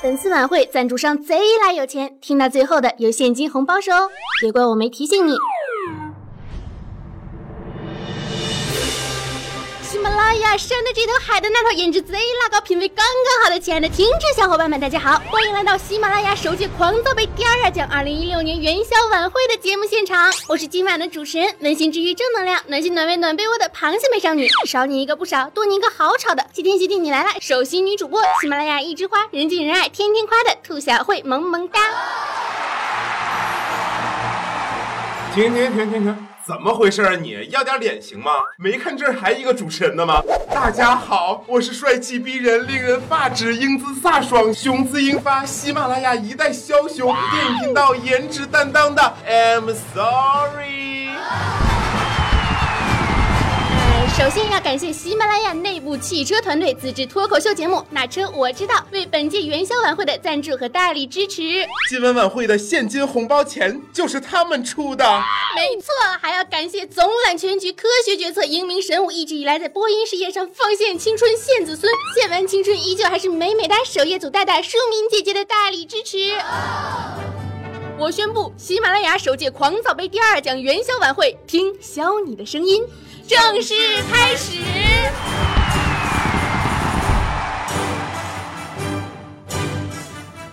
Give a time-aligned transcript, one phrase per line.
[0.00, 4.08] 本次晚会赞助商贼拉有钱，听到最后的有现金红包收哦，
[4.40, 5.32] 别怪我没提醒你。
[9.82, 19.97] 喜马拉雅山的这头，海的那头，颜值贼拉高，品味刚刚好的亲爱的听众小伙伴们，大家好，欢迎来到喜马拉雅首届狂躁杯第二奖二零一六年元宵晚会的节目现场，
[20.46, 31.80] 我是今晚的主持人，温馨治愈正能量，暖心暖胃暖被窝的螃蟹美少女，少你一个不少，多你一个好吵的，谢天谢地你来了，首席女主播，喜马拉雅一枝花，人见人爱，天天夸的兔小慧，萌萌哒。
[35.34, 36.28] 停停停停停！
[36.48, 37.14] 怎么回事啊？
[37.14, 38.30] 你要点脸行吗？
[38.56, 40.22] 没看这儿还一个主持人的吗？
[40.50, 51.67] 大家好，我是帅气逼人、令人发指、英姿飒爽、雄姿英发、喜马拉雅一代枭雄、电影频道颜值担当的 I'm sorry。
[54.18, 61.40] 首先要感谢喜马拉雅内部汽车团队自制脱口秀节目《那车我知道》为本届元宵晚会的赞助和大力支持。
[61.88, 65.04] 今晚晚会的现金红包钱就是他们出的。
[65.54, 65.86] 没错，
[66.20, 76.18] 还要感谢总揽全局、科学决策、英明神武，一直以来在播音事业上奉献青春献子孙，献完青春依旧还是美美哒首页组大大舒明姐姐的大力支持。
[78.00, 82.80] 我宣布，喜马拉雅首届狂躁杯第二奖元宵晚会，听消你的声音。
[83.26, 83.74] 正式
[84.08, 84.58] 开始。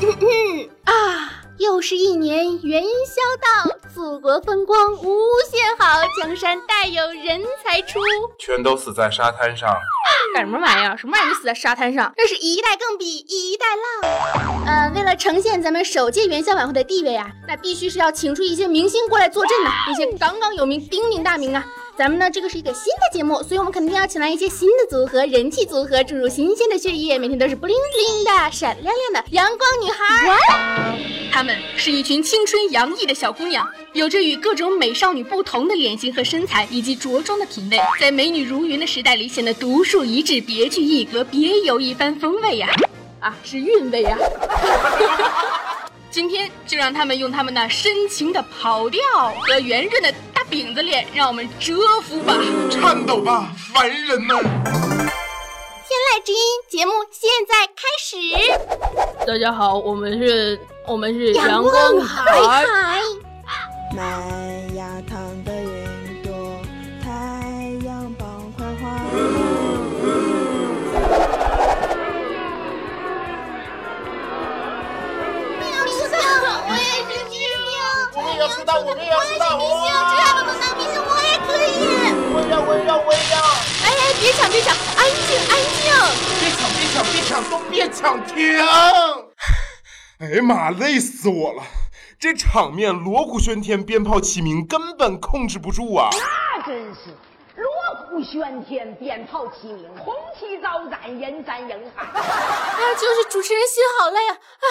[0.00, 1.25] 嗯嗯啊，
[1.58, 7.98] 又是一年元宵到，祖国风光无限好，江山代有人才出。
[8.38, 9.74] 全都死在沙滩上。
[10.34, 10.96] 干什么玩意儿？
[10.96, 12.12] 什么玩意儿就死在沙滩上？
[12.16, 14.64] 这是一代更比一代浪。
[14.66, 21.64] 呃，为了呈现咱们首届元宵晚会的地位啊，那必须是要请出一些明星过来坐镇的，一些杠杠有名、鼎鼎大名啊。
[21.98, 30.98] 咱们呢，这个是一个新的节目，所以我们肯定要请来一些新的组合，人气组合，注入新鲜的血液，每天都是 bling bling 的、闪亮亮的阳光女孩。
[31.32, 42.68] 她们是一群青春洋溢的小姑娘，有着与各种美少女不同的脸型和身材，以及着装的品味，在美女如云的时代里显得独树一帜、别具一格、别有一番风味呀！
[43.20, 44.18] 啊，是韵味呀！
[46.10, 49.00] 今天就让他们用他们那深情的跑调
[49.40, 52.34] 和圆润的大饼子脸，让我们折服吧！
[52.70, 54.36] 颤抖吧，凡人们！
[54.38, 58.16] 天籁之音节目现在开始。
[59.26, 63.00] 大家好，我们是，我们是阳光海海。
[63.94, 64.02] 麦
[64.74, 65.18] 芽糖
[78.48, 79.58] 名，我们也要出道，我也是！
[79.58, 81.66] 明星，只要能当明星，我也可以。
[82.32, 83.36] 我也要，我也要，我也要！
[83.82, 85.84] 哎哎，别抢，别抢，安静，安静。
[86.40, 88.22] 别抢，别抢，别抢，都别抢！
[88.26, 88.36] 停！
[90.18, 91.62] 哎呀妈，累死我了！
[92.18, 96.08] 这场面锣鼓喧天，鞭炮齐鸣，根本控制不住啊！
[96.12, 97.14] 那真是
[97.56, 97.66] 锣
[98.08, 102.06] 鼓喧天，鞭炮齐鸣，红旗招展，人山人海。
[102.14, 104.66] 哎呀，就是主持人心好累啊啊，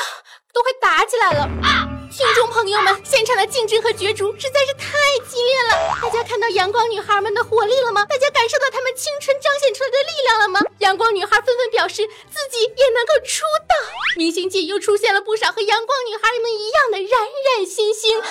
[0.56, 1.84] 都快打起来了啊！
[2.10, 4.96] 听众朋友们，现场的竞争和角逐实在是太
[5.28, 5.98] 激烈了。
[6.02, 8.06] 大家看到阳光女孩们的活力了吗？
[8.06, 10.62] 大家感受到她们青春彰显出来的力量了吗？
[10.80, 13.76] 阳光女孩纷纷表示自己也能够出道。
[14.18, 18.24] 明星界又出现了不少和阳光女孩们一样的冉冉星星，灵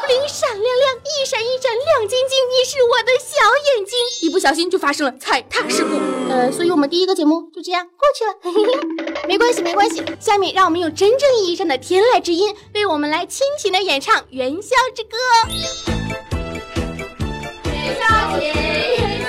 [0.00, 2.36] 不灵，闪亮亮，一闪一闪，亮晶晶。
[2.50, 3.36] 你是我的小
[3.76, 3.96] 眼睛。
[4.22, 6.00] 一不小心就发生了踩踏事故。
[6.28, 8.34] 呃，所以我们第一个节目就这样过去了。
[8.42, 10.02] 嘿嘿嘿，没关系，没关系。
[10.18, 15.16] 下面让我们用真正意义上的天籁之音，为我们来倾情的演唱《元宵之歌》。
[17.72, 19.19] 元宵节，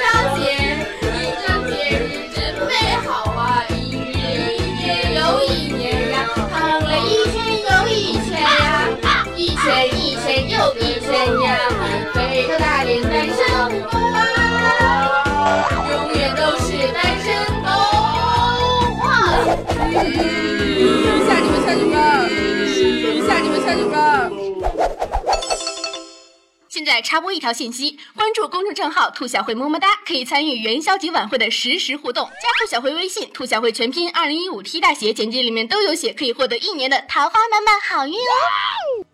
[26.83, 32.25] 现在插播一条信息：关注公众账号“兔小慧么么哒”，可以参与元宵节晚会的实时互动。
[32.25, 39.05] 加兔小慧微信“兔小慧全拼二零一五 T 大写”，简介里面都有写，可以获得一年的桃花满满好运哦。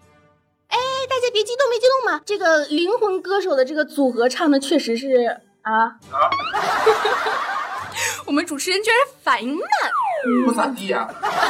[0.69, 0.77] 哎，
[1.09, 2.21] 大家别激动，别激动嘛！
[2.25, 5.99] 这个灵魂歌手的这个组合唱的确实是啊
[8.27, 9.65] 我们主持人居然反应慢，
[10.45, 11.05] 不咋地呀、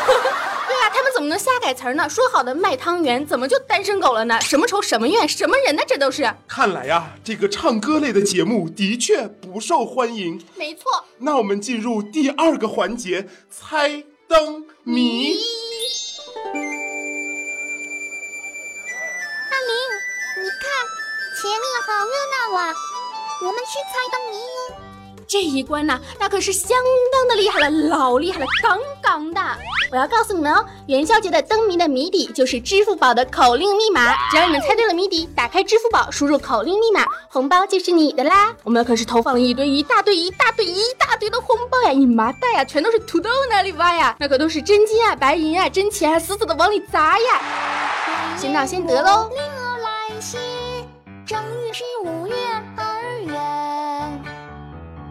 [0.68, 2.10] 对啊，他们怎么能瞎改词儿呢？
[2.10, 4.40] 说好的卖汤圆，怎么就单身狗了呢？
[4.42, 5.82] 什么仇什么怨，什么人呢？
[5.88, 6.30] 这都是。
[6.48, 10.44] 看来呀，这个唱歌类的节目的确不受欢迎。
[10.56, 11.06] 没错。
[11.20, 15.38] 那我们进入第二个环节，猜灯谜。
[19.50, 19.72] 阿玲，
[20.44, 20.68] 你看，
[21.42, 22.12] 前面好热
[22.52, 22.74] 闹啊，
[23.42, 24.87] 我们去猜灯谜哦。
[25.28, 26.78] 这一关呢，那可是相
[27.12, 29.42] 当的厉害了，老厉害了，杠杠的。
[29.92, 34.14] 我要告诉你们哦，元宵节的灯谜的谜底就是支付宝的口令密码。
[34.32, 38.54] 只要你们猜对了谜底，打开支付宝，输入口令密码，红包就是你的啦。
[38.64, 44.16] 我们可是投放了一堆一大堆一大堆一大堆的红包呀，你麻袋呀，全都是土豆哪里挖呀？
[44.20, 47.42] 那可都是真金啊、白银啊、真钱啊，死死的往里砸呀。
[48.38, 49.30] 先到先得喽。
[49.34, 50.38] 铃儿来兮，
[51.26, 52.36] 正月十五月，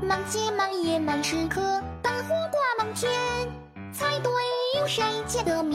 [0.07, 1.61] 满街满夜满时刻，
[2.01, 3.11] 灯火挂满天，
[3.93, 4.36] 猜对有谁家的谜？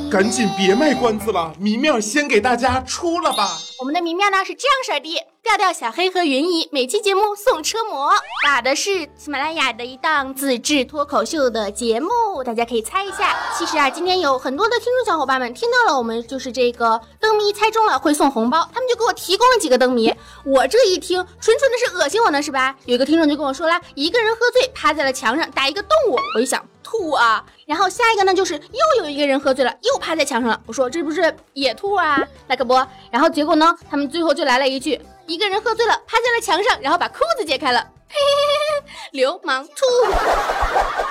[0.09, 3.57] 赶紧别卖关子了，谜面先给大家出了吧。
[3.79, 8.11] 我们的谜面呢是这样式儿的：调调、小黑和云姨每期节目送车模，
[8.45, 12.09] 打的是喜马拉雅的一档自制脱口秀的节目，
[12.45, 13.35] 大家可以猜一下。
[13.57, 20.13] 其实啊，今天有很多的听众小伙伴们听到了我们就是这个灯谜猜中了会送红包，他们就给我提供了几个灯谜。
[20.45, 22.75] 我这一听，纯纯的是恶心我呢，是吧？
[22.85, 27.45] 有一个听众就跟我说了，一个人喝醉趴在了墙上打一个动物，我一想兔啊。
[27.65, 32.73] 然后下一个呢就是又有一个人喝醉了，又趴在墙上了，我说这不是野兔啊，那可不。
[33.09, 33.73] 然后结果呢？
[33.89, 37.79] 他们最后就来了一句：一个人喝醉了，趴在了墙上，然后把裤子解开了。
[38.09, 38.70] 嘿嘿嘿嘿，
[39.11, 39.73] 流氓兔！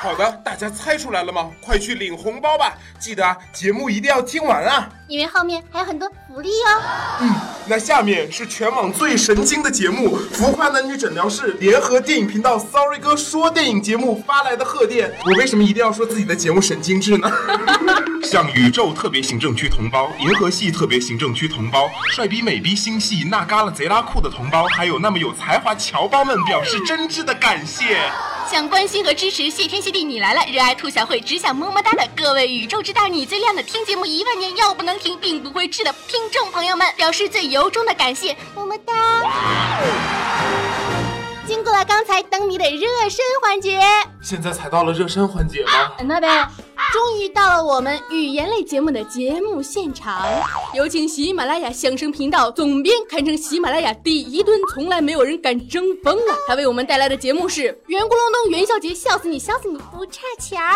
[0.00, 1.50] 好的，大家猜出来了吗？
[1.60, 2.74] 快去领红包吧！
[2.98, 4.88] 记得啊，节目一定要听完啊！
[5.08, 6.82] 因为后面还有很多福利哦。
[7.20, 7.34] 嗯，
[7.66, 15.12] 那下面是全网最神经的节目——浮夸男女诊疗室联合电影频道 Sorry 哥说电影节目发来的贺电。
[15.26, 17.30] 我为什么一定要说自己的节目神经质呢？
[18.22, 27.98] 向宇宙特别行政区同胞、银河系特别行政区同胞、帅逼美逼星系那旮旯贼拉酷的同胞，还有那么有才华侨胞们表示真挚的感感谢。
[28.48, 40.19] 想关心和支持谢天谢地你来了，热爱兔小慧，只想么么哒的各位宇宙之大你最亮的听节目一万年要不能停，并不会治的听众朋友们，表示最由衷的感谢，么么哒。
[41.50, 43.80] 经过了刚才灯谜的热身环节，
[44.22, 45.90] 现在才到了热身环节吗？
[46.04, 46.48] 那呗，
[46.92, 50.24] 终于到了我们语言类节目的节目现场，
[50.74, 56.38] 有请喜马拉雅相声频道总编，堪称喜马拉雅第一吨，从来没有人敢争锋啊！
[56.46, 60.72] 他为我们带来的节目是圆咕隆咚元宵节，笑死你，笑死你，不差钱儿。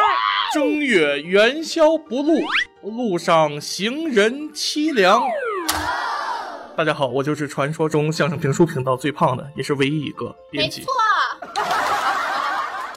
[0.52, 2.40] 正月元宵不露，
[2.82, 5.22] 路上行人凄凉。
[6.76, 10.80] 大家好，我就是传说中相声评书频道最胖的，也是唯一一个编辑。
[10.80, 10.92] 没错，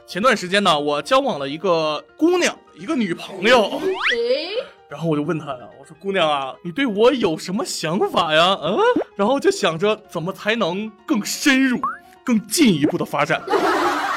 [0.08, 3.80] 前段时间呢，我交往了一个姑娘，一个女朋友。
[4.14, 4.50] 诶，
[4.90, 8.58] 然后我就问她呀，我说姑娘啊，你对我有什么想法呀？
[8.64, 8.80] 嗯，
[9.16, 11.80] 然后就想着怎么才能更深入、
[12.24, 13.44] 更进一步的发展。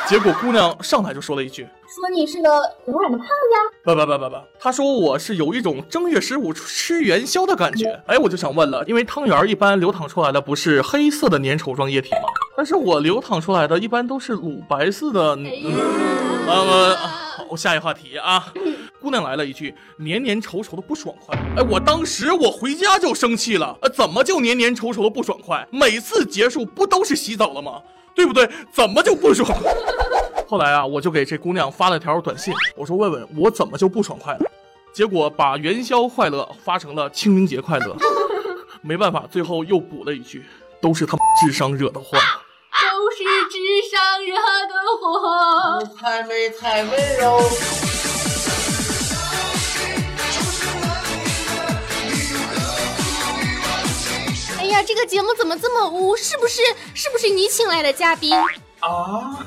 [0.08, 2.48] 结果姑娘上来就说了一句，说你是个
[2.87, 3.32] 柔软的胖子。
[3.82, 8.00] 不不不不不，他说我是有一种正月十五吃元宵的感觉。
[8.06, 12.28] 哎，我就想问了，因为汤圆儿一般流淌出来的不是黑色的粘稠状液体吗？
[12.56, 15.34] 但是我流淌出来的一般都是乳白色的。
[15.34, 15.50] 嗯
[16.46, 18.52] 呃，好，下一话题啊。
[19.00, 25.66] 姑娘来了一句黏黏稠稠的不爽快，哎，我当时我回家就生气了，呃，怎么就黏黏稠稠的不爽快？
[25.70, 27.81] 每次结束不都是洗澡了吗？
[28.14, 28.48] 对不对？
[28.72, 29.48] 怎么就不爽？
[30.50, 34.50] 后来啊，我就给这姑娘发了条短信，我说问问我怎么就不爽快了？
[34.93, 37.96] 结果把元宵快乐发成了清明节快乐。
[38.82, 40.44] 没办法，最后又补了一句，
[40.82, 42.19] 都是他妈智商惹的祸。
[42.19, 43.58] 都是智
[43.93, 44.34] 商惹
[44.67, 45.89] 的祸。
[45.96, 47.41] 太美太温柔。
[54.58, 56.17] 哎呀，这个节目怎么这么污？
[56.17, 56.60] 是不是
[56.93, 58.36] 是不是你请来的嘉宾？
[58.81, 59.39] 啊？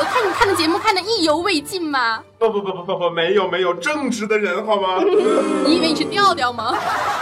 [0.00, 2.24] 我看你看的节目看的意犹未尽吗。
[2.38, 4.98] 不不不不不不，没有没有，正直的人好吗？
[5.66, 6.74] 你以为你是调调吗？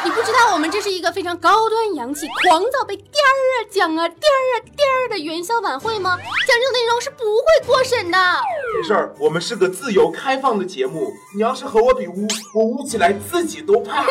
[0.04, 6.16] 你不知道我们这是一个非常高端洋气、狂躁被颠儿啊讲啊颠儿啊颠儿的元宵晚会吗？
[6.16, 8.18] 讲这种内容是不会过审的。
[8.76, 11.12] 没事儿，我们是个自由开放的节目。
[11.34, 14.04] 你要是和我比污，我污起来自己都怕。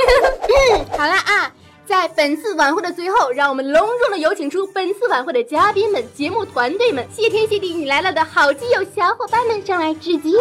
[0.98, 1.54] 好了啊。
[1.88, 10.34] 在本次晚会的最后，让我们隆重的有请出本次晚会的嘉宾们、节目团队们，谢天谢地你来了的好基友小伙伴们上来致敬，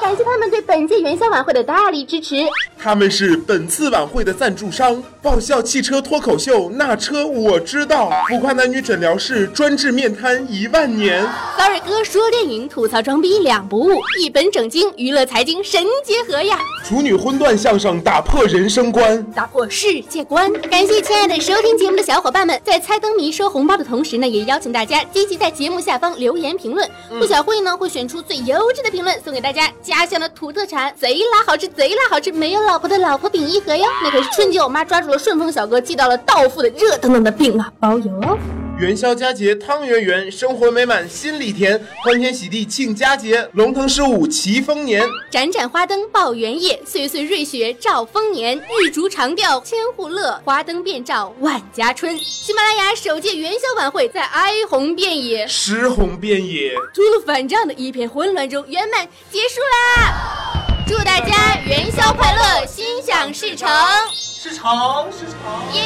[0.00, 2.46] 感谢他们对本届元宵晚会的大力支持。
[2.78, 11.22] 他们是本次晚会的赞助商：爆笑汽车脱口秀，那车我知道；浮夸男女诊疗室，专治面瘫一万年。
[11.58, 20.50] Sorry 哥说电影，吐槽装逼两不误，一本正经，娱乐财经神结合呀，处女荤段相声打破人生观，打破世界观。
[20.70, 26.88] 感谢亲爱的收听节目的小伙伴们，在猜灯谜收红包的同时呢，也邀请大家积极在节目下方留言评论。
[27.08, 38.38] 兔小慧呢会选出最优质的评论送给大家，家乡的土特产，贼拉好吃，贼拉好吃，没有老婆的老婆饼一盒哟，那可是春节我妈抓住了顺丰小哥寄到了到付的热腾腾的饼啊，包邮哦。
[38.80, 45.04] 元宵佳节汤圆圆，生活美满心里甜，欢天喜地庆佳节，龙腾十五齐丰年。
[45.30, 48.56] 盏盏花灯报元夜，岁岁瑞雪兆丰年。
[48.82, 52.16] 玉竹长调千户乐，花灯遍照万家春。
[52.16, 60.64] 喜马拉雅首届元宵晚会在哀鸿遍野、尸红遍野、秃噜反账的一片混乱中圆满结束啦！
[60.88, 63.68] 祝大家元宵快乐，心想事成！
[64.14, 65.82] 事成，事成，耶！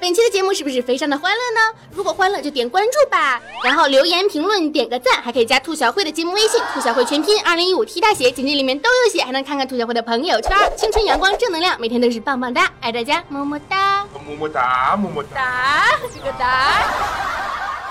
[0.00, 1.78] 本期的节目是不是非常的欢乐呢？
[1.92, 10.56] 如果欢乐就点关注吧，然后留言评论点个赞，还可以加兔小慧的节目微信，兔小慧全拼二零一五 T 大写，简介里面都有写，还能看看兔小慧的朋友圈。
[10.74, 16.82] 青春阳光正能量，每天都是棒棒哒，爱大家，么么哒，么么哒，么么哒，哒，这个哒。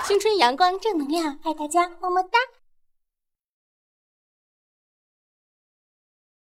[0.04, 2.59] 青春阳光正能量，爱大家，么么哒。